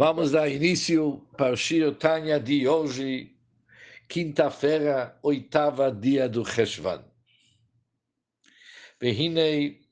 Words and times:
Vamos 0.00 0.30
dar 0.30 0.48
início 0.48 1.20
para 1.36 1.52
o 1.52 1.56
Shir 1.58 1.94
Tanya 1.94 2.40
de 2.40 2.66
hoje, 2.66 3.36
quinta-feira, 4.08 5.14
oitava 5.22 5.92
dia 5.92 6.26
do 6.26 6.42
Cheshvan. 6.42 7.04
Vehinei, 8.98 9.82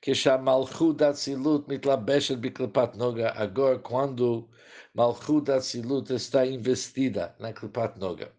que 0.00 0.12
Malchut 0.40 1.02
Atzilut 1.02 1.66
mitlabeshet 1.66 2.36
biklipat 2.36 2.96
noga, 2.96 3.32
agora 3.32 3.80
quando 3.80 4.48
Malchut 4.94 5.50
Atzilut 5.50 6.08
está 6.12 6.46
investida 6.46 7.34
na 7.40 7.52
klipat 7.52 7.98
noga. 7.98 8.32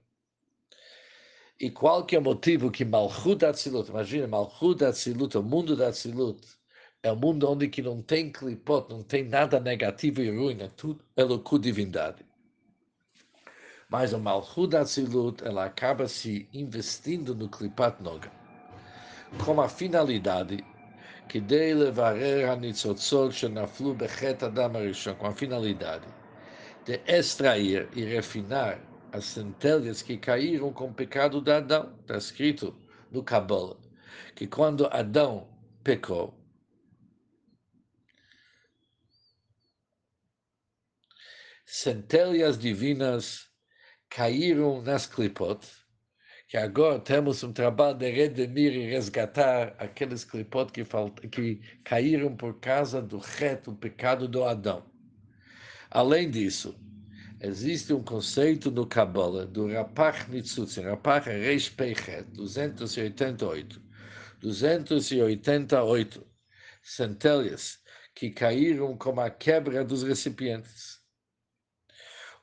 E 1.60 1.70
qual 1.70 2.06
que 2.06 2.16
é 2.16 2.20
motivo 2.22 2.72
que 2.72 2.86
Malchut 2.86 3.44
Atzilut, 3.44 3.90
imagina, 3.90 4.26
Malchut 4.26 4.86
Atzilut, 4.86 5.38
o 5.38 5.44
mundo 5.44 5.76
da 5.76 5.90
Atzilut, 5.90 6.59
é 7.02 7.12
um 7.12 7.16
mundo 7.16 7.50
onde 7.50 7.68
que 7.68 7.82
não 7.82 8.02
tem 8.02 8.32
clipot, 8.32 8.90
não 8.90 9.02
tem 9.04 9.24
nada 9.24 9.60
negativo 9.60 10.22
e 10.22 10.30
ruim, 10.30 10.62
é 10.62 10.68
tudo 10.68 11.04
loucura 11.18 11.62
divindade. 11.62 12.26
Mas 13.90 14.14
o 14.14 14.20
Malchut 14.20 14.76
Atzilut, 14.76 15.44
ela 15.44 15.66
acaba 15.66 16.08
se 16.08 16.48
investindo 16.54 17.34
no 17.34 17.50
clipat 17.50 18.02
noga, 18.04 18.32
com 19.44 19.60
a 19.62 19.70
finalidade 19.70 20.64
que 21.28 21.40
de 21.40 21.74
levarer 21.74 22.50
a 22.50 22.56
nitzotzot 22.56 23.32
shenaflu 23.32 23.94
bechet 23.94 24.44
adam 24.44 24.76
arishon, 24.76 25.16
com 25.16 25.28
a 25.28 25.32
finalidade 25.32 26.08
de 26.86 27.00
extrair 27.08 27.88
e 27.96 28.04
refinar 28.04 28.80
as 29.12 29.26
centelhas 29.26 30.02
que 30.02 30.18
caíram 30.18 30.74
com 30.74 30.88
o 30.88 30.94
pecado 30.94 31.42
de 31.42 31.52
Adão. 31.52 31.94
Está 32.02 32.18
escrito 32.18 32.76
no 33.12 33.24
Kabbalah 33.24 33.78
que 34.36 34.48
quando 34.48 34.88
Adão 34.88 35.48
pecou, 35.84 36.39
centelhas 41.72 42.58
divinas 42.58 43.48
caíram 44.10 44.82
nas 44.82 45.06
clipot, 45.06 45.60
que 46.48 46.58
agora 46.58 47.00
temos 47.00 47.44
um 47.44 47.54
trabalho 47.54 47.96
de 47.96 48.10
redimir 48.10 48.74
e 48.74 48.90
resgatar 48.90 49.76
aqueles 49.78 50.26
clipot 50.26 50.72
que, 50.72 50.84
que 51.28 51.62
caíram 51.84 52.36
por 52.36 52.60
causa 52.60 53.00
do 53.00 53.20
reto, 53.20 53.70
do 53.70 53.78
pecado 53.78 54.28
do 54.28 54.44
Adão. 54.44 54.84
Além 55.92 56.32
disso, 56.32 56.76
existe 57.40 57.94
um 57.94 58.02
conceito 58.02 58.72
no 58.72 58.88
Kabbalah 58.88 59.46
do 59.46 59.72
Rapach 59.72 60.28
Nitzutzi, 60.28 60.82
Rapach 60.82 61.30
Reish 61.30 61.70
Peichet, 61.70 62.24
288, 62.34 63.80
288 64.40 66.26
centelhas 66.82 67.78
que 68.16 68.32
caíram 68.32 68.98
como 68.98 69.22
a 69.22 69.30
quebra 69.30 69.86
dos 69.86 70.02
recipientes 70.02 70.99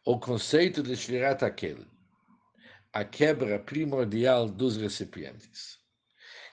o 0.07 0.21
conceito 0.21 0.85
de 0.85 0.95
Shvirat 0.95 1.43
aquele, 1.43 1.85
a 2.93 3.05
quebra 3.05 3.59
primordial 3.59 4.49
dos 4.49 4.77
recipientes, 4.77 5.81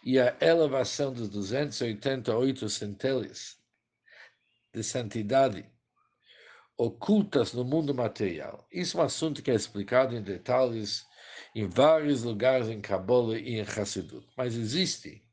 e 0.04 0.20
a 0.20 0.36
elevação 0.42 1.14
dos 1.14 1.30
288 1.30 2.68
centelhas 2.68 3.60
de 4.74 4.84
santidade 4.84 5.72
ocultas 6.76 7.54
no 7.54 7.64
mundo 7.64 7.94
material. 7.94 8.68
Isso 8.72 8.98
é 8.98 9.02
um 9.02 9.06
assunto 9.06 9.44
que 9.44 9.52
é 9.52 9.54
explicado 9.54 10.16
em 10.16 10.24
detalhes 10.24 11.06
em 11.54 11.68
vários 11.68 12.24
lugares 12.24 12.68
em 12.68 12.82
Kabbalah 12.82 13.38
e 13.38 13.60
em 13.60 13.62
Hassidut. 13.62 14.28
Mas 14.36 14.56
existe 14.56 15.24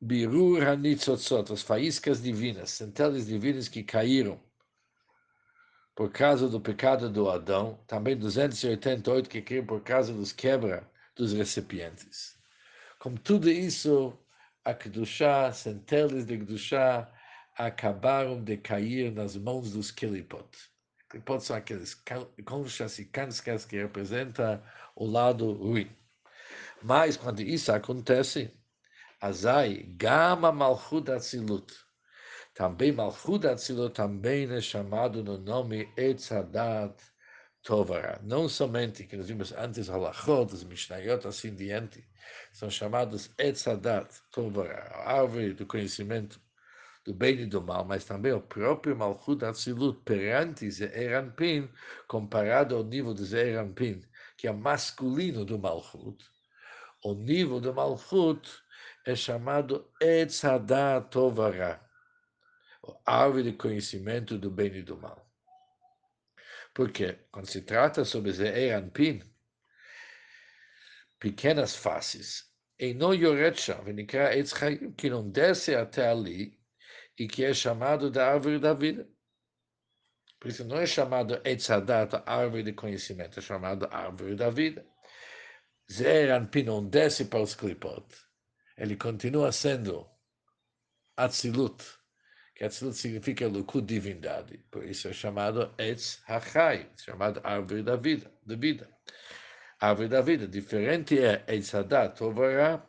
Birur 0.00 0.62
Hanitzotzot, 0.62 1.52
as 1.52 1.62
faíscas 1.62 2.22
divinas, 2.22 2.70
centelhas 2.70 3.26
divinas 3.26 3.66
que 3.66 3.82
caíram 3.82 4.40
por 5.94 6.10
causa 6.10 6.48
do 6.48 6.60
pecado 6.60 7.10
do 7.10 7.28
Adão, 7.28 7.78
também 7.86 8.16
288 8.16 9.28
que 9.28 9.42
caiu 9.42 9.66
por 9.66 9.82
causa 9.82 10.12
dos 10.12 10.32
quebra 10.32 10.88
dos 11.14 11.32
recipientes. 11.32 12.38
Com 12.98 13.14
tudo 13.14 13.50
isso, 13.50 14.18
a 14.64 14.72
Kedushá, 14.72 15.52
centelhas 15.52 16.24
de 16.24 16.38
Kedushá, 16.38 17.12
acabaram 17.56 18.42
de 18.42 18.56
cair 18.56 19.12
nas 19.12 19.36
mãos 19.36 19.72
dos 19.72 19.90
Kelipot. 19.90 20.48
Kelipot 21.10 21.44
são 21.44 21.56
aqueles 21.56 21.94
conchas 22.44 22.98
e 22.98 23.04
canscas 23.04 23.66
que 23.66 23.76
representam 23.76 24.62
o 24.96 25.04
lado 25.04 25.52
ruim. 25.52 25.90
Mas 26.82 27.16
quando 27.16 27.42
isso 27.42 27.70
acontece, 27.70 28.50
Azai, 29.20 29.84
Gama 29.96 30.50
Malchut 30.50 31.10
Atzilut, 31.10 31.72
também 32.54 32.92
Malchut 32.92 33.46
Atzilot 33.46 33.94
também 33.94 34.52
é 34.52 34.60
chamado 34.60 35.24
no 35.24 35.38
nome 35.38 35.90
Etzadat 35.96 37.02
Tovara. 37.62 38.20
Não 38.22 38.46
somente 38.46 39.06
que 39.06 39.16
nós 39.16 39.28
vimos 39.28 39.52
antes 39.52 39.88
Halachot, 39.88 40.52
os 40.52 40.62
Mishnayot, 40.62 41.26
assim 41.26 41.54
diante, 41.54 42.06
são 42.52 42.68
chamados 42.68 43.30
Etzadat 43.38 44.06
Tovara, 44.30 44.82
a 44.96 45.20
árvore 45.20 45.54
do 45.54 45.64
conhecimento 45.64 46.38
do 47.06 47.14
bem 47.14 47.40
e 47.40 47.46
do 47.46 47.62
mal, 47.62 47.86
mas 47.86 48.04
também 48.04 48.32
o 48.32 48.40
próprio 48.40 48.94
Malchut 48.94 49.42
Atzilut 49.46 50.02
perante 50.04 50.70
Zeranpin, 50.70 51.70
comparado 52.06 52.76
ao 52.76 52.84
nível 52.84 53.14
de 53.14 53.24
Zeranpin, 53.24 54.02
que 54.36 54.46
é 54.46 54.52
masculino 54.52 55.42
do 55.42 55.58
Malchut. 55.58 56.22
O 57.02 57.14
nível 57.14 57.60
do 57.60 57.72
Malchut 57.72 58.46
é 59.06 59.16
chamado 59.16 59.90
Etzadat 60.00 61.10
Tovara 61.10 61.80
árvore 63.06 63.44
de 63.44 63.52
conhecimento 63.52 64.38
do 64.38 64.50
bem 64.50 64.74
e 64.74 64.82
do 64.82 64.96
mal. 64.96 65.30
Porque 66.74 67.18
quando 67.30 67.46
se 67.46 67.62
trata 67.62 68.04
sobre 68.04 68.32
Ze'er 68.32 68.76
Anpin, 68.76 69.22
pequenas 71.18 71.76
faces, 71.76 72.50
e 72.78 72.94
não 72.94 73.14
Yoretcha, 73.14 73.78
que 74.96 75.10
não 75.10 75.30
desce 75.30 75.74
até 75.74 76.08
ali, 76.08 76.58
e 77.18 77.28
que 77.28 77.44
é 77.44 77.54
chamado 77.54 78.10
da 78.10 78.32
árvore 78.32 78.58
da 78.58 78.72
vida. 78.72 79.08
Por 80.40 80.48
isso 80.48 80.64
não 80.64 80.78
é 80.78 80.86
chamado 80.86 81.40
Etzadat, 81.44 82.22
árvore 82.26 82.64
de 82.64 82.72
conhecimento, 82.72 83.38
é 83.38 83.42
chamado 83.42 83.86
árvore 83.90 84.34
da 84.34 84.50
vida. 84.50 84.84
Ze'er 85.90 86.32
Anpin 86.34 86.64
não 86.64 86.88
desce 86.88 87.26
para 87.26 87.42
os 87.42 87.54
clipot, 87.54 88.04
ele 88.76 88.96
continua 88.96 89.52
sendo 89.52 90.08
Atzilut, 91.16 91.84
que 92.54 92.64
Atzilut 92.64 92.96
significa 92.96 93.48
Lukud 93.48 93.86
divindade. 93.86 94.58
Por 94.70 94.84
isso 94.84 95.08
é 95.08 95.12
chamado 95.12 95.72
Etz 95.78 96.22
Hachai, 96.26 96.90
chamado 96.96 97.40
árvore 97.42 97.82
da 97.82 97.96
vida, 97.96 98.30
da 98.44 98.56
vida. 98.56 98.88
Árvore 99.80 100.08
da 100.08 100.20
vida. 100.20 100.46
Diferente 100.46 101.18
é 101.18 101.44
Etz 101.48 101.74
Hadat 101.74 102.16
Tovara, 102.16 102.84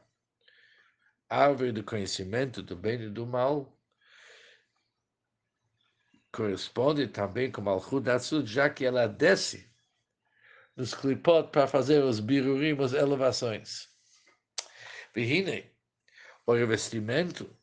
árvore 1.29 1.71
do 1.71 1.83
conhecimento 1.83 2.61
do 2.61 2.75
bem 2.75 3.01
e 3.01 3.09
do 3.09 3.25
mal, 3.25 3.75
corresponde 6.31 7.07
também 7.07 7.51
com 7.51 7.61
Malchut 7.61 8.09
Atzilut, 8.09 8.51
já 8.51 8.69
que 8.69 8.85
ela 8.85 9.07
desce 9.07 9.71
nos 10.75 10.93
clipot 10.93 11.51
para 11.51 11.67
fazer 11.67 12.03
os 12.03 12.19
birurim, 12.19 12.81
as 12.83 12.93
elevações. 12.93 13.87
Vihine, 15.15 15.71
o 16.45 16.53
revestimento 16.53 17.55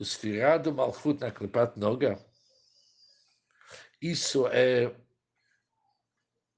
o 0.00 0.04
Sfirado 0.04 0.72
Malchut 0.72 1.20
na 1.20 1.30
Klipat 1.30 1.78
Noga, 1.78 2.18
isso 4.00 4.46
é 4.48 4.90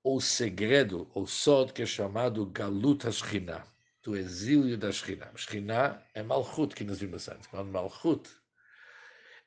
o 0.04 0.20
segredo, 0.20 1.10
o 1.12 1.26
sod 1.26 1.72
que 1.72 1.82
é 1.82 1.86
chamado 1.86 2.46
Galut 2.46 3.02
Shechina, 3.10 3.66
do 4.00 4.16
exílio 4.16 4.78
da 4.78 4.92
Shechina. 4.92 5.32
Shechina 5.34 6.00
é 6.14 6.22
Malchut, 6.22 6.72
que 6.72 6.84
nós 6.84 7.00
vimos 7.00 7.28
antes. 7.28 7.48
Quando 7.48 7.72
Malchut 7.72 8.30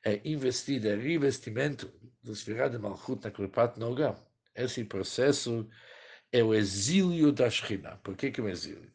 é 0.04 0.20
investido, 0.28 0.88
é 0.88 0.94
revestimento 0.94 1.90
do 2.22 2.36
Sfirado 2.36 2.78
Malchut 2.78 3.24
na 3.24 3.30
Klipat 3.30 3.80
Noga, 3.80 4.14
esse 4.54 4.84
processo 4.84 5.66
é 6.30 6.44
o 6.44 6.54
exílio 6.54 7.32
da 7.32 7.48
Shechina. 7.48 7.96
Por 8.04 8.14
que, 8.14 8.30
que 8.30 8.42
é 8.42 8.44
o 8.44 8.48
exílio? 8.48 8.92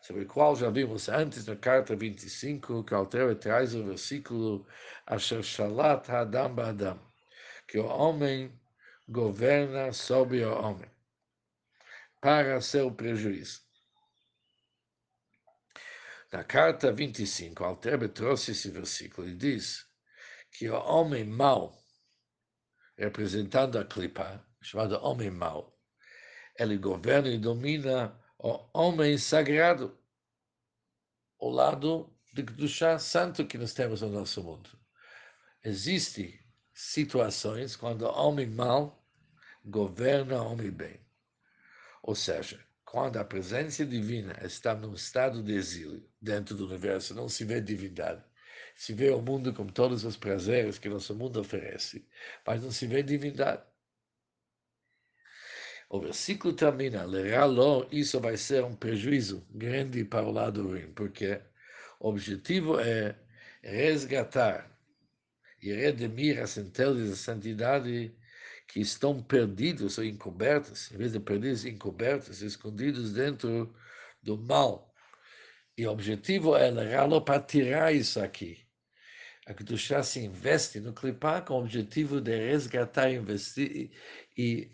Sobre 0.00 0.22
o 0.22 0.26
qual 0.26 0.56
já 0.56 0.70
vimos 0.70 1.08
antes 1.08 1.46
na 1.46 1.56
carta 1.56 1.96
25, 1.96 2.84
que 2.84 2.94
Altera 2.94 3.34
traz 3.34 3.74
o 3.74 3.84
versículo 3.84 4.66
Asher 5.06 5.42
Shalat 5.42 6.08
Adam 6.10 7.00
que 7.66 7.78
o 7.78 7.86
homem 7.86 8.52
governa 9.08 9.92
sobre 9.92 10.44
o 10.44 10.52
homem, 10.52 10.90
para 12.20 12.60
seu 12.60 12.90
prejuízo. 12.90 13.62
Na 16.32 16.44
carta 16.44 16.92
25, 16.92 17.64
Alter 17.64 18.08
trouxe 18.10 18.52
esse 18.52 18.70
versículo 18.70 19.28
e 19.28 19.34
diz 19.34 19.86
que 20.50 20.68
o 20.68 20.74
homem 20.74 21.24
mau, 21.24 21.74
representando 22.96 23.78
a 23.78 23.84
clipa, 23.84 24.44
chamado 24.60 25.02
homem 25.02 25.30
mau, 25.30 25.78
ele 26.58 26.76
governa 26.76 27.28
e 27.28 27.38
domina 27.38 28.18
homem 28.72 29.18
sagrado, 29.18 29.98
o 31.38 31.48
lado 31.50 32.12
de 32.32 32.42
Kedushá 32.42 32.98
santo 32.98 33.46
que 33.46 33.58
nós 33.58 33.72
temos 33.72 34.00
no 34.02 34.08
nosso 34.08 34.42
mundo. 34.42 34.70
existem 35.64 36.38
situações 36.72 37.74
quando 37.74 38.02
o 38.02 38.14
homem 38.14 38.46
mal 38.46 39.04
governa 39.64 40.40
o 40.40 40.52
homem 40.52 40.70
bem. 40.70 41.00
Ou 42.02 42.14
seja, 42.14 42.64
quando 42.84 43.16
a 43.16 43.24
presença 43.24 43.84
divina 43.84 44.34
está 44.42 44.74
num 44.74 44.94
estado 44.94 45.42
de 45.42 45.52
exílio 45.52 46.08
dentro 46.22 46.56
do 46.56 46.66
universo, 46.66 47.14
não 47.14 47.28
se 47.28 47.44
vê 47.44 47.60
divindade. 47.60 48.24
Se 48.76 48.94
vê 48.94 49.10
o 49.10 49.20
mundo 49.20 49.52
com 49.52 49.66
todos 49.66 50.04
os 50.04 50.16
prazeres 50.16 50.78
que 50.78 50.88
nosso 50.88 51.14
mundo 51.14 51.40
oferece, 51.40 52.08
mas 52.46 52.62
não 52.62 52.70
se 52.70 52.86
vê 52.86 53.02
divindade. 53.02 53.62
O 55.90 56.00
versículo 56.00 56.52
termina, 56.52 57.04
leraló, 57.04 57.86
isso 57.90 58.20
vai 58.20 58.36
ser 58.36 58.62
um 58.62 58.76
prejuízo 58.76 59.46
grande 59.50 60.04
para 60.04 60.26
o 60.26 60.30
lado 60.30 60.62
ruim, 60.68 60.92
porque 60.92 61.40
o 61.98 62.08
objetivo 62.10 62.78
é 62.78 63.16
resgatar 63.62 64.70
e 65.62 65.72
redimir 65.72 66.38
as 66.40 66.50
centelhas 66.50 67.08
da 67.08 67.16
santidade 67.16 68.14
que 68.66 68.80
estão 68.80 69.22
perdidos 69.22 69.96
ou 69.96 70.04
encobertos, 70.04 70.92
em 70.92 70.98
vez 70.98 71.12
de 71.12 71.20
perdidos, 71.20 71.64
encobertos, 71.64 72.42
escondidos 72.42 73.14
dentro 73.14 73.74
do 74.22 74.36
mal. 74.36 74.94
E 75.76 75.86
o 75.86 75.90
objetivo 75.90 76.54
é 76.54 76.70
levá-lo 76.70 77.22
para 77.22 77.40
tirar 77.40 77.94
isso 77.94 78.20
aqui. 78.20 78.58
A 79.46 79.54
Kedushá 79.54 80.02
se 80.02 80.20
investe 80.20 80.80
no 80.80 80.92
clipar 80.92 81.46
com 81.46 81.54
o 81.54 81.60
objetivo 81.60 82.20
de 82.20 82.36
resgatar, 82.36 83.10
investir 83.10 83.90
e 84.36 84.70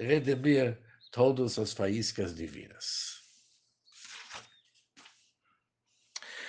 redimir 0.00 0.78
todas 1.12 1.58
as 1.58 1.72
faíscas 1.72 2.34
divinas. 2.34 3.20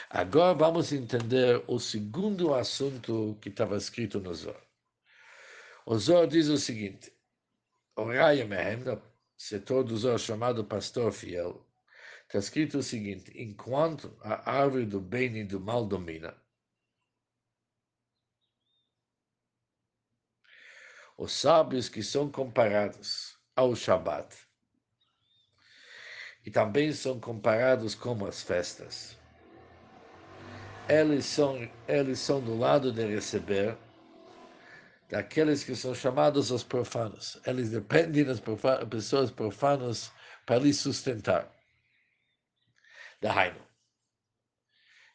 Agora 0.10 0.54
vamos 0.54 0.92
entender 0.92 1.64
o 1.68 1.80
segundo 1.80 2.54
assunto 2.54 3.38
que 3.42 3.50
estava 3.50 3.78
escrito 3.78 4.20
no 4.20 4.34
Zohar. 4.34 4.62
O 5.86 5.98
Zohar 5.98 6.28
diz 6.28 6.48
o 6.48 6.58
seguinte, 6.58 7.14
o 7.96 8.04
Raya 8.04 8.46
Mehem, 8.46 8.84
setor 9.38 9.84
do 9.84 9.98
Zohar 9.98 10.20
chamado 10.20 10.66
Pastor 10.66 11.12
Fiel, 11.12 11.66
está 12.24 12.40
escrito 12.40 12.80
o 12.80 12.84
seguinte, 12.84 13.32
enquanto 13.36 14.18
a 14.22 14.52
árvore 14.52 14.86
do 14.86 15.00
bem 15.00 15.38
e 15.38 15.44
do 15.44 15.60
mal 15.60 15.86
domina, 15.86 16.36
os 21.18 21.32
sábios 21.32 21.88
que 21.88 22.04
são 22.04 22.32
comparados 22.32 23.31
ao 23.56 23.76
Shabat 23.76 24.36
e 26.46 26.50
também 26.50 26.92
são 26.92 27.20
comparados 27.20 27.96
como 27.96 28.26
as 28.26 28.42
festas. 28.42 29.18
Eles 30.90 31.26
são, 31.26 31.70
eles 31.88 32.20
são 32.20 32.42
do 32.42 32.58
lado 32.58 32.92
de 32.92 33.06
receber 33.06 33.78
daqueles 35.10 35.64
que 35.64 35.76
são 35.76 35.94
chamados 35.94 36.52
os 36.52 36.64
profanos. 36.64 37.40
Eles 37.46 37.70
dependem 37.70 38.26
das 38.26 38.42
pessoas 38.90 39.30
profanas 39.30 40.12
para 40.46 40.60
lhes 40.60 40.78
sustentar. 40.78 41.52
Dahainu. 43.22 43.62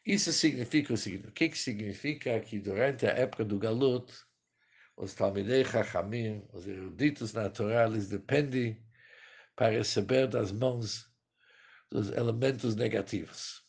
Isso 0.05 0.31
significa 0.31 0.93
o 0.93 0.97
seguinte: 0.97 1.27
o 1.27 1.31
que, 1.31 1.49
que 1.49 1.57
significa 1.57 2.39
que 2.39 2.59
durante 2.59 3.05
a 3.05 3.09
época 3.09 3.43
do 3.43 3.59
Galut, 3.59 4.13
os 4.97 5.13
Talmidei 5.13 5.63
Chachamim, 5.63 6.43
os 6.51 6.67
eruditos 6.67 7.31
naturais, 7.31 8.09
dependem 8.09 8.83
para 9.55 9.71
receber 9.71 10.27
das 10.27 10.51
mãos 10.51 11.07
dos 11.89 12.09
elementos 12.09 12.75
negativos. 12.75 13.63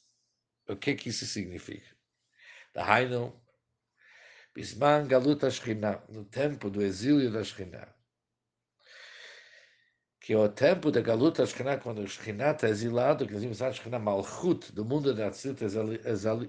O 0.66 0.74
que, 0.74 0.94
que 0.94 1.10
isso 1.10 1.26
significa? 1.26 1.94
Dahainu, 2.74 3.38
Bisman 4.54 5.06
Galut 5.06 5.44
Ashkina, 5.44 6.02
no 6.08 6.24
tempo 6.24 6.70
do 6.70 6.82
exílio 6.82 7.30
da 7.30 7.40
Ashkina. 7.40 7.94
Que 10.20 10.32
é 10.32 10.38
o 10.38 10.48
tempo 10.48 10.90
da 10.90 11.00
Galut 11.00 11.40
Ashkina, 11.40 11.78
quando 11.78 12.00
a 12.00 12.04
Ashkina 12.04 12.50
está 12.50 12.68
exilado, 12.68 13.26
que 13.26 13.34
nós 13.34 13.62
a 13.62 13.68
Ashkina 13.68 13.98
Malchut, 13.98 14.72
do 14.72 14.84
mundo 14.84 15.14
da 15.14 15.30
Tzilt 15.30 15.60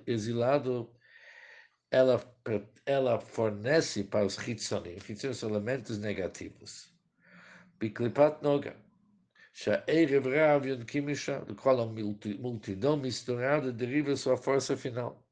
exilado, 0.08 0.94
ela, 1.92 2.24
ela 2.86 3.20
fornece 3.20 4.04
para 4.04 4.26
os 4.26 4.38
Hitzonim, 4.38 4.98
Hitzonim 4.98 5.34
são 5.34 5.50
elementos 5.50 5.98
negativos. 5.98 6.94
Biklipat 7.80 8.44
Noga, 8.44 8.76
Sha'erev 9.54 10.28
Rav 10.28 10.66
Yom 10.66 10.86
Kimisha, 10.86 11.40
do 11.40 11.56
qual 11.56 11.80
é 11.80 11.84
a 11.84 12.40
multidão 12.40 12.98
misturada 12.98 13.72
deriva 13.72 14.16
sua 14.16 14.38
força 14.38 14.78
final. 14.78 15.26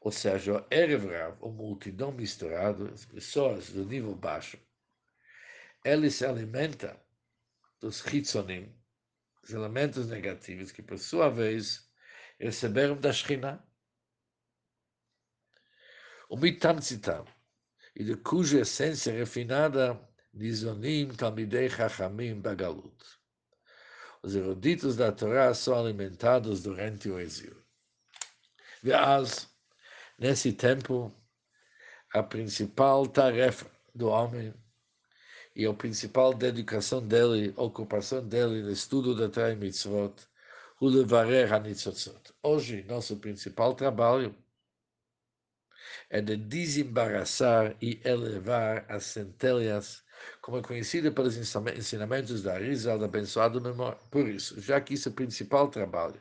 Ou 0.00 0.10
seja, 0.10 0.54
o 0.54 0.66
Erev 0.74 1.06
Rav, 1.06 1.38
a 1.42 1.48
multidão 1.48 2.10
misturada, 2.10 2.90
as 2.92 3.04
pessoas 3.04 3.70
do 3.70 3.84
nível 3.84 4.16
baixo, 4.16 4.58
ele 5.84 6.10
se 6.10 6.26
alimenta 6.26 7.00
dos 7.80 8.04
Hitzonim, 8.04 8.74
os 9.44 9.50
elementos 9.50 10.08
negativos, 10.08 10.72
que 10.72 10.82
por 10.82 10.98
sua 10.98 11.28
vez 11.28 11.88
receberam 12.40 12.96
da 12.96 13.12
Shekhinah. 13.12 13.64
O 16.32 16.36
Mitamtzitam, 16.38 17.26
e 17.94 18.02
de 18.02 18.16
cuja 18.16 18.60
essência 18.60 19.12
refinada, 19.12 20.00
Nizonim 20.32 21.08
Talmidei 21.08 21.68
Chachamim 21.68 22.40
Bagalut. 22.40 23.04
Os 24.22 24.34
eruditos 24.34 24.96
da 24.96 25.12
Torá 25.12 25.52
são 25.52 25.78
alimentados 25.78 26.62
durante 26.62 27.10
o 27.10 27.20
exílio. 27.20 27.62
Vאז, 28.82 29.46
Nesse 30.18 30.54
tempo, 30.54 31.12
a 32.14 32.22
principal 32.22 33.06
tarefa 33.06 33.70
do 33.94 34.08
homem 34.08 34.54
e 35.54 35.66
a 35.66 35.74
principal 35.74 36.32
dedicação 36.32 37.06
dele, 37.06 37.52
ocupação 37.58 38.26
dele 38.26 38.62
no 38.62 38.70
estudo 38.70 39.14
da 39.14 39.28
Torah 39.28 39.54
Mitzvot, 39.54 40.14
o 40.80 40.88
Hanitzotzot. 41.54 42.32
Hoje, 42.42 42.84
nosso 42.84 43.18
principal 43.18 43.74
trabalho 43.74 44.34
é 46.10 46.20
de 46.20 46.36
desembaraçar 46.36 47.76
e 47.80 48.00
elevar 48.04 48.84
as 48.88 49.04
centelhas, 49.04 50.04
como 50.40 50.58
é 50.58 50.62
conhecida 50.62 51.10
pelos 51.10 51.36
ensinamentos 51.36 52.42
da 52.42 52.58
Rizal, 52.58 52.98
da 52.98 53.06
abençoada 53.06 53.60
memória. 53.60 53.98
Por 54.10 54.28
isso, 54.28 54.60
já 54.60 54.80
que 54.80 54.94
isso 54.94 55.08
é 55.08 55.12
o 55.12 55.14
principal 55.14 55.68
trabalho, 55.68 56.20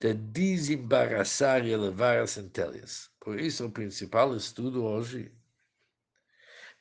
de 0.00 0.14
desembaraçar 0.14 1.64
e 1.64 1.70
elevar 1.70 2.18
as 2.18 2.30
centelhas. 2.30 3.10
Por 3.20 3.40
isso, 3.40 3.66
o 3.66 3.70
principal 3.70 4.36
estudo 4.36 4.84
hoje 4.84 5.32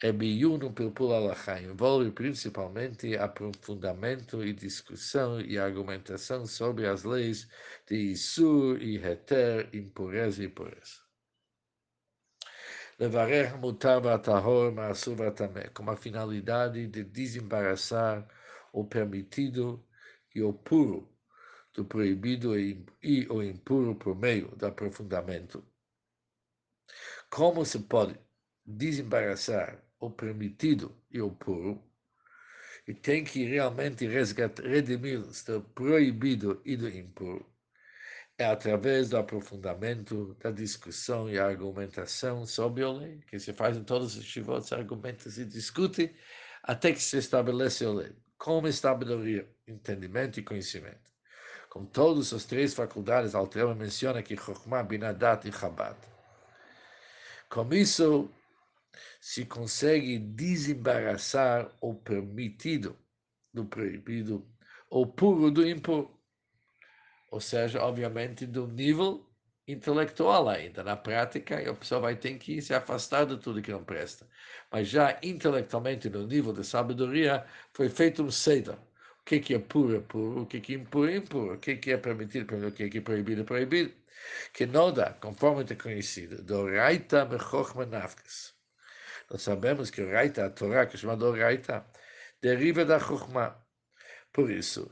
é 0.05 0.11
Biyunu 0.11 0.71
Pilpul 0.71 1.13
Alachá, 1.13 1.59
envolve 1.59 2.11
principalmente 2.11 3.17
aprofundamento 3.17 4.45
e 4.45 4.53
discussão 4.53 5.41
e 5.41 5.57
argumentação 5.57 6.45
sobre 6.45 6.85
as 6.85 7.03
leis 7.03 7.49
de 7.87 7.95
Isur 8.11 8.79
e 8.79 8.97
Heter, 8.97 9.67
impureza 9.73 10.43
e 10.43 10.47
pureza. 10.47 11.01
Levarer 12.99 13.57
mutar 13.57 13.99
vatahor 13.99 14.71
ma'asur 14.71 15.15
vatamé, 15.15 15.69
com 15.69 15.89
a 15.89 15.97
finalidade 15.97 16.85
de 16.85 17.03
desembaraçar 17.03 18.27
o 18.71 18.85
permitido 18.85 19.83
e 20.35 20.43
o 20.43 20.53
puro 20.53 21.11
do 21.73 21.83
proibido 21.83 22.55
e 22.59 23.27
o 23.27 23.41
impuro 23.41 23.95
por 23.95 24.15
meio 24.15 24.55
do 24.55 24.67
aprofundamento. 24.67 25.65
Como 27.27 27.65
se 27.65 27.79
pode 27.79 28.15
desembaraçar 28.63 29.84
o 29.99 30.09
permitido 30.09 30.95
e 31.11 31.21
o 31.21 31.31
puro, 31.31 31.83
e 32.87 32.93
tem 32.93 33.23
que 33.23 33.43
realmente 33.45 34.05
resgatar, 34.05 34.63
redimir-os 34.63 35.43
do 35.43 35.61
proibido 35.61 36.61
e 36.63 36.77
do 36.77 36.87
impuro, 36.87 37.45
é 38.37 38.45
através 38.45 39.09
do 39.09 39.17
aprofundamento, 39.17 40.35
da 40.41 40.51
discussão 40.51 41.29
e 41.29 41.39
argumentação 41.39 42.45
sobre 42.45 42.83
a 42.83 42.91
lei, 42.91 43.19
que 43.27 43.39
se 43.39 43.53
faz 43.53 43.77
em 43.77 43.83
todos 43.83 44.15
os 44.17 44.25
chivotes, 44.25 44.71
argumenta 44.73 45.29
e 45.29 45.45
discute, 45.45 46.15
até 46.63 46.91
que 46.91 47.01
se 47.01 47.17
estabelece 47.17 47.85
a 47.85 47.91
lei, 47.91 48.15
como 48.37 48.71
sabedoria, 48.71 49.49
entendimento 49.67 50.39
e 50.39 50.43
conhecimento 50.43 51.15
com 51.75 51.85
todas 51.85 52.31
as 52.31 52.45
três 52.45 52.73
faculdades, 52.73 53.35
Altrema 53.35 53.75
menciona 53.75 54.23
que 54.23 54.37
Chokhmah, 54.37 54.81
Binadat 54.81 55.45
e 55.45 55.51
Chabad. 55.51 55.97
Com 57.49 57.67
isso, 57.73 58.31
se 59.19 59.45
consegue 59.45 60.17
desembaraçar 60.19 61.71
o 61.81 61.93
permitido 61.95 62.97
do 63.53 63.65
proibido, 63.65 64.47
o 64.89 65.05
puro 65.07 65.51
do 65.51 65.67
impuro. 65.67 66.11
Ou 67.31 67.41
seja, 67.41 67.81
obviamente, 67.81 68.45
do 68.45 68.67
nível 68.67 69.29
intelectual 69.67 70.47
ainda. 70.49 70.83
Na 70.83 70.95
prática, 70.95 71.57
a 71.69 71.73
pessoa 71.73 72.01
vai 72.01 72.15
ter 72.15 72.37
que 72.37 72.61
se 72.61 72.73
afastar 72.73 73.25
de 73.25 73.37
tudo 73.37 73.61
que 73.61 73.71
não 73.71 73.83
presta. 73.83 74.27
Mas 74.71 74.87
já 74.89 75.19
intelectualmente, 75.23 76.09
no 76.09 76.25
nível 76.27 76.53
de 76.53 76.63
sabedoria, 76.63 77.45
foi 77.73 77.89
feito 77.89 78.23
um 78.23 78.31
seder 78.31 78.77
que, 79.25 79.39
que 79.39 79.55
é 79.55 79.59
puro 79.59 79.95
é 79.97 79.99
puro, 80.01 80.43
o 80.43 80.45
que, 80.45 80.61
que 80.61 80.73
é 80.73 80.77
impuro 80.77 81.09
é 81.11 81.17
impuro, 81.17 81.53
o 81.55 81.59
que, 81.59 81.75
que 81.77 81.91
é 81.91 81.97
permitido, 81.97 82.67
o 82.67 82.71
que, 82.71 82.89
que 82.89 82.97
é 82.99 83.01
proibido 83.01 83.41
é 83.41 83.43
proibido. 83.43 83.93
Que 84.53 84.65
Noda, 84.65 85.17
conforme 85.21 85.65
é 85.69 85.75
conhecido, 85.75 86.41
do 86.43 86.65
Raita 86.69 87.25
Bechochma 87.25 87.85
Nafkes. 87.85 88.54
Nós 89.29 89.41
sabemos 89.41 89.89
que 89.89 90.03
Raita, 90.03 90.45
a 90.45 90.49
Torá, 90.49 90.85
que 90.85 90.95
é 90.95 90.99
chamado 90.99 91.31
Raita, 91.31 91.85
deriva 92.41 92.85
da 92.85 92.99
Chochma. 92.99 93.63
Por 94.31 94.51
isso, 94.51 94.89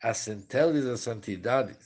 as 0.00 0.18
centelhas 0.18 0.84
da 0.84 0.96
santidade 0.96 1.76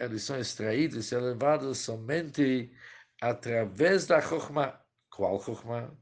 eles 0.00 0.22
são 0.22 0.38
extraídos 0.38 1.12
e 1.12 1.14
elevados 1.14 1.78
somente 1.78 2.72
através 3.20 4.06
da 4.06 4.20
Chochma. 4.20 4.80
Qual 5.10 5.40
Chochma? 5.42 5.96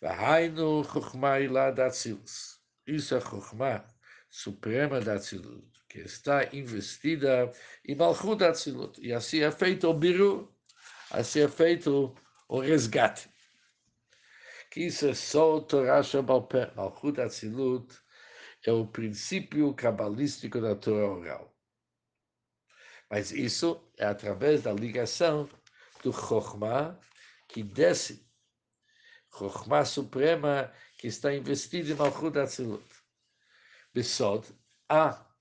Vahainu 0.00 0.82
Ilá 1.42 1.70
Datzilus. 1.70 2.60
Isso 2.86 3.14
é 3.14 3.20
Chochma 3.20 3.86
suprema 4.32 4.98
da 4.98 5.18
Tzilut, 5.18 5.71
que 5.92 6.00
está 6.00 6.48
investida 6.54 7.52
em 7.86 7.94
Malchut 7.94 8.38
da 8.38 8.52
Tzilut. 8.52 8.98
E 8.98 9.12
assim 9.12 9.40
é 9.40 9.52
feito 9.52 9.86
o 9.86 9.92
biru, 9.92 10.50
assim 11.10 11.40
é 11.40 11.48
feito 11.48 12.14
o 12.48 12.60
resgate. 12.60 13.28
Que 14.70 14.86
isso 14.86 15.06
é 15.06 15.12
só 15.14 15.56
o 15.56 15.60
Torá 15.60 16.02
Shabalpé. 16.02 16.72
Malchut 16.74 17.18
da 17.18 17.28
Tzilut 17.28 17.94
é 18.64 18.72
o 18.72 18.86
princípio 18.86 19.74
cabalístico 19.74 20.62
da 20.62 20.74
Torá 20.74 21.10
oral. 21.10 21.54
Mas 23.10 23.30
isso 23.30 23.86
é 23.98 24.06
através 24.06 24.62
da 24.62 24.72
ligação 24.72 25.46
do 26.02 26.10
Chokhmah 26.10 26.98
que 27.48 27.62
desce, 27.62 28.26
Chokhmah 29.36 29.84
suprema 29.84 30.72
que 30.96 31.06
está 31.06 31.34
investido 31.34 31.92
em 31.92 31.94
Malchut 31.94 32.38
Atzilut. 32.38 32.82
Besod, 33.92 34.46
há 34.88 35.31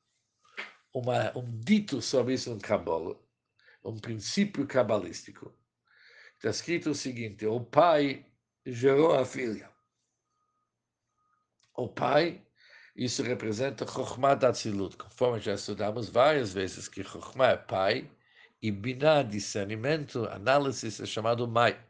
uma, 0.94 1.38
um 1.38 1.60
dito 1.60 2.02
sobre 2.02 2.34
isso 2.34 2.54
no 2.54 2.60
Kabbalah, 2.60 3.16
um 3.84 3.98
princípio 3.98 4.68
cabalístico. 4.68 5.54
Está 6.36 6.50
escrito 6.50 6.92
o 6.92 6.96
seguinte: 6.96 7.46
o 7.46 7.62
pai 7.62 8.26
gerou 8.66 9.14
a 9.14 9.26
filha. 9.26 9.70
O 11.76 11.88
pai, 11.88 12.46
isso 12.96 13.24
representa 13.24 13.88
Chokhmah 13.88 14.34
Atzilut, 14.34 14.98
conforme 14.98 15.40
já 15.40 15.54
estudamos 15.54 16.10
várias 16.10 16.54
vezes 16.54 16.88
que 16.88 17.04
Chokhmah 17.04 17.52
é 17.52 17.58
pai 17.58 18.12
e 18.62 18.72
Binah, 18.72 19.24
discernimento, 19.24 20.26
análise, 20.26 21.02
é 21.02 21.06
chamado 21.06 21.48
Mai. 21.48 21.82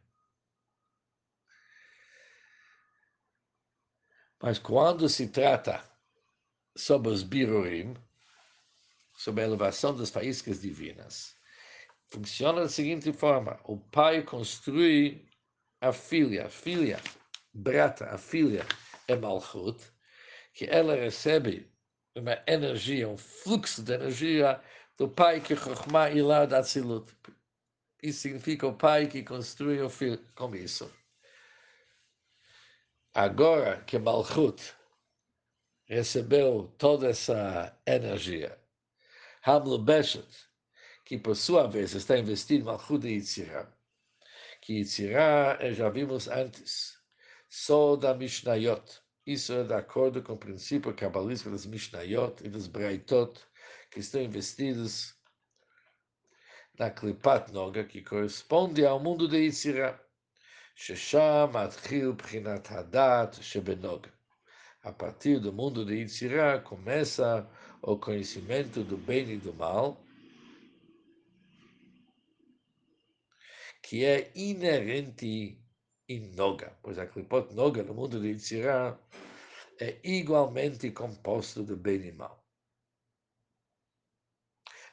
Mas 4.41 4.57
quando 4.57 5.07
se 5.09 5.27
trata 5.27 5.83
sobre 6.75 7.11
os 7.11 7.21
birurim, 7.21 7.95
sobre 9.21 9.43
a 9.43 9.45
elevação 9.45 9.95
das 9.95 10.09
faíscas 10.09 10.61
divinas, 10.61 11.35
funciona 12.09 12.61
da 12.61 12.69
seguinte 12.69 13.13
forma: 13.13 13.59
o 13.65 13.77
pai 13.77 14.23
construi 14.23 15.29
a 15.79 15.93
filha, 15.93 16.47
a 16.47 16.49
filha, 16.49 16.99
brata, 17.53 18.05
a 18.05 18.17
filha 18.17 18.65
é 19.07 19.15
Malchut, 19.15 19.79
que 20.55 20.65
ela 20.65 20.95
recebe 20.95 21.71
uma 22.15 22.41
energia, 22.47 23.07
um 23.07 23.17
fluxo 23.17 23.83
de 23.83 23.93
energia 23.93 24.59
do 24.97 25.07
pai 25.07 25.39
que 25.39 25.55
Chokhmah 25.55 26.09
da 26.47 26.63
Tzilut. 26.63 27.15
Isso 28.01 28.21
significa 28.21 28.65
o 28.65 28.73
pai 28.73 29.05
que 29.05 29.21
construi 29.21 29.79
o 29.81 29.89
filho 29.89 30.19
com 30.33 30.55
isso. 30.55 30.91
Agora 33.13 33.83
que 33.83 33.99
Malchut 33.99 34.73
recebeu 35.85 36.73
toda 36.79 37.09
essa 37.09 37.77
energia, 37.85 38.60
Hamlu 39.42 39.78
Beshet, 39.78 40.28
que 41.04 41.18
por 41.18 41.36
sua 41.36 41.66
vez 41.66 41.94
está 41.94 42.18
investido 42.18 42.62
em 42.62 42.64
Malchut 42.64 43.06
e 43.06 43.12
Yitzirah, 43.12 43.72
que 44.60 44.74
Yitzirah, 44.74 45.58
eh, 45.60 45.72
já 45.72 45.88
vimos 45.88 46.28
antes, 46.28 46.98
só 47.48 47.96
da 47.96 48.14
Mishnayot. 48.14 49.00
Isso 49.24 49.52
é 49.52 49.64
de 49.64 49.74
acordo 49.74 50.22
com 50.22 50.34
o 50.34 50.38
princípio 50.38 50.94
cabalístico 50.94 51.50
das 51.50 51.66
Mishnayot 51.66 52.44
e 52.44 52.48
dos 52.48 52.66
Braitot, 52.66 53.40
que 53.90 54.00
estão 54.00 54.20
investidos 54.20 55.14
na 56.78 56.90
Klipat 56.90 57.52
Noga, 57.52 57.84
que 57.84 58.02
corresponde 58.02 58.84
ao 58.84 59.00
mundo 59.00 59.28
de 59.28 59.38
Yitzirah. 59.38 60.00
ששם 60.76 61.50
מתחיל 61.52 62.12
בחינת 62.12 62.72
הדת 62.72 63.36
שבנוגה. 63.40 64.10
A 64.84 64.92
partir 64.92 65.40
do 65.40 65.52
mundo 65.52 65.84
de 65.84 65.94
Yitzirah 65.94 66.60
começa 66.60 67.48
o 67.81 67.97
conhecimento 67.97 68.83
do 68.83 68.97
bem 68.97 69.31
e 69.31 69.37
do 69.37 69.53
mal, 69.53 69.97
que 73.81 74.05
é 74.05 74.31
inerente 74.35 75.59
em 76.07 76.31
Noga, 76.35 76.77
pois 76.83 76.99
a 76.99 77.07
Klipot 77.07 77.53
Noga 77.53 77.83
no 77.83 77.93
mundo 77.93 78.19
de 78.19 78.27
Yitzirah 78.27 78.99
é 79.79 79.99
igualmente 80.03 80.91
composto 80.91 81.63
de 81.63 81.75
bem 81.75 82.07
e 82.07 82.11
mal. 82.11 82.41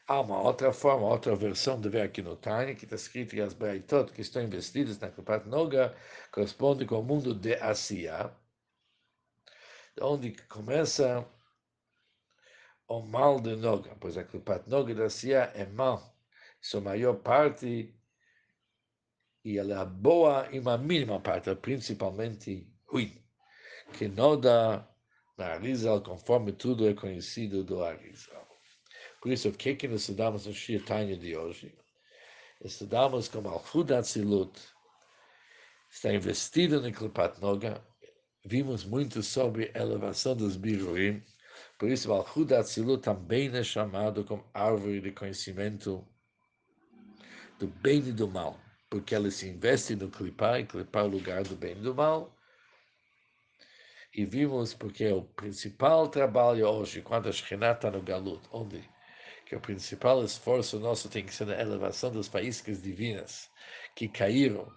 Há 0.06 0.22
uma 0.22 0.40
outra 0.40 0.72
forma, 0.72 1.06
outra 1.06 1.36
versão 1.36 1.78
de 1.78 1.90
ver 1.90 2.00
aqui 2.00 2.22
no 2.22 2.34
Tânia, 2.34 2.74
que 2.74 2.84
está 2.84 2.96
escrito 2.96 3.34
que 3.34 3.42
as 3.42 3.52
Braitot 3.52 4.10
que 4.10 4.22
estão 4.22 4.42
investidas 4.42 4.98
na 4.98 5.10
Klipat 5.10 5.46
Noga 5.46 5.94
correspondem 6.32 6.86
com 6.86 7.00
o 7.00 7.04
mundo 7.04 7.34
de 7.34 7.54
Asiya, 7.56 8.34
onde 10.00 10.32
começa 10.46 11.28
o 12.88 13.02
mal 13.02 13.40
de 13.40 13.54
Noga, 13.56 13.94
pois 14.00 14.16
a 14.16 14.24
Klipat 14.24 14.68
Noga 14.68 14.94
de 14.94 15.02
Asiya 15.02 15.52
é 15.54 15.66
mal, 15.66 16.16
sua 16.60 16.80
maior 16.80 17.14
parte, 17.16 17.94
e 19.44 19.58
ela 19.58 19.82
é 19.82 19.84
boa 19.84 20.48
em 20.50 20.58
uma 20.58 20.76
mínima 20.76 21.20
parte, 21.20 21.54
principalmente 21.56 22.66
ruim, 22.86 23.22
que 23.92 24.08
Noda 24.08 24.88
na 25.36 25.46
Arizal, 25.54 26.02
conforme 26.02 26.52
tudo 26.52 26.88
é 26.88 26.94
conhecido 26.94 27.62
do 27.62 27.84
Arizal. 27.84 28.48
Por 29.20 29.30
isso, 29.30 29.48
o 29.48 29.52
que, 29.52 29.74
que 29.74 29.86
nós 29.86 30.00
estudamos 30.00 30.46
no 30.46 30.52
Shir 30.52 30.84
Tanya 30.84 31.16
de 31.16 31.36
hoje? 31.36 31.76
Estudamos 32.60 33.28
como 33.28 33.50
Atzilut 33.50 34.58
está 35.90 36.12
investido 36.12 36.80
no 36.80 36.92
Klipat 36.92 37.40
Noga. 37.40 37.82
Vimos 38.44 38.84
muito 38.84 39.22
sobre 39.22 39.70
a 39.74 39.78
elevação 39.78 40.36
dos 40.36 40.56
Birurim. 40.56 41.22
Por 41.78 41.88
isso, 41.88 42.10
o 42.10 42.12
Alfud 42.12 42.52
Atzilut 42.54 43.02
também 43.02 43.54
é 43.56 43.62
chamado 43.62 44.24
como 44.24 44.44
árvore 44.52 45.00
de 45.00 45.12
conhecimento 45.12 46.04
do 47.58 47.68
bem 47.68 47.98
e 48.00 48.12
do 48.12 48.28
mal. 48.28 48.58
Porque 48.90 49.14
ela 49.14 49.30
se 49.30 49.48
investe 49.48 49.94
no 49.94 50.10
Klipar, 50.10 50.60
e 50.60 50.66
Klipar 50.66 51.04
é 51.04 51.06
o 51.06 51.10
lugar 51.10 51.44
do 51.44 51.54
bem 51.54 51.72
e 51.72 51.80
do 51.80 51.94
mal. 51.94 52.34
E 54.14 54.24
vimos 54.24 54.74
porque 54.74 55.06
o 55.12 55.22
principal 55.22 56.08
trabalho 56.08 56.66
hoje, 56.66 57.02
quando 57.02 57.28
a 57.28 57.32
Shekhinah 57.32 57.72
está 57.72 57.90
no 57.90 58.02
Galut, 58.02 58.42
onde 58.50 58.82
que 59.46 59.54
o 59.54 59.60
principal 59.60 60.24
esforço 60.24 60.78
nosso 60.78 61.08
tem 61.08 61.24
que 61.24 61.34
ser 61.34 61.46
na 61.46 61.58
elevação 61.58 62.12
das 62.12 62.28
faíscas 62.28 62.82
divinas 62.82 63.48
que 63.94 64.08
caíram 64.08 64.70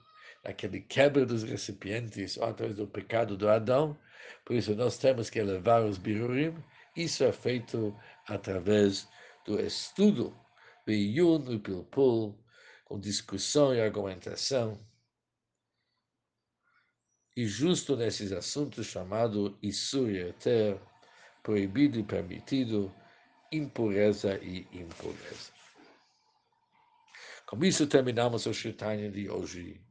naquele 0.44 0.82
quebra 0.82 1.26
dos 1.26 1.44
recipientes 1.44 2.38
através 2.38 2.76
do 2.76 2.88
pecado 2.88 3.36
do 3.36 3.50
Adão. 3.50 3.98
Por 4.46 4.56
isso, 4.56 4.76
nós 4.76 4.98
temos 4.98 5.30
que 5.30 5.40
elevar 5.40 5.84
os 5.84 5.98
birurim. 5.98 6.56
Isso 6.96 7.24
é 7.24 7.32
feito 7.32 7.98
através 8.28 9.08
do 9.46 9.60
estudo, 9.60 10.38
Beyun 10.86 11.52
e 11.52 11.60
Pilpul, 11.60 12.38
com 12.86 13.00
discussão 13.00 13.74
e 13.74 13.82
argumentação. 13.82 14.80
E 17.36 17.48
justo 17.48 17.96
nesses 17.96 18.32
assuntos 18.34 18.88
chamado 18.88 19.58
Isur 19.62 20.10
e 20.10 20.34
proibido 21.42 21.98
e 21.98 22.04
permitido, 22.04 22.94
impureza 23.52 24.38
e 24.44 24.68
impureza. 24.72 25.52
Com 27.46 27.64
isso 27.64 27.88
terminamos 27.88 28.46
o 28.46 28.54
Shirtanya 28.54 29.10
de 29.10 29.30
hoje. 29.30 29.82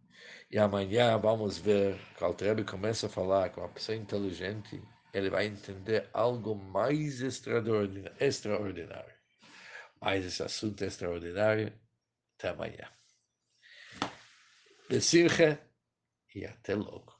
E 0.50 0.59
amanhã 0.59 1.16
vamos 1.19 1.59
ver 1.59 1.99
que 2.16 2.25
o 2.25 2.26
Altrebe 2.26 2.64
começa 2.64 3.07
a 3.07 3.11
falar 3.11 3.50
com 3.50 3.61
uma 3.61 3.69
pessoa 3.69 3.97
inteligente, 3.97 4.83
ele 5.12 5.31
vai 5.31 5.47
entender 5.47 6.09
algo 6.12 6.55
mais 6.55 7.21
extraordinário. 7.21 9.14
Mais 10.00 10.25
esse 10.25 10.43
assunto 10.43 10.83
extraordinário. 10.83 11.73
Até 12.38 12.49
amanhã. 12.49 12.90
Besirche 14.88 15.59
e 16.35 16.47
até 16.47 16.75
logo. 16.75 17.20